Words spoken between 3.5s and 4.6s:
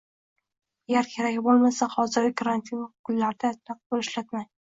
naqd pul ishlatmang